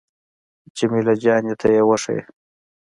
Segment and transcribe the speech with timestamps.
[0.77, 2.21] جمیله جانې ته يې وښيه.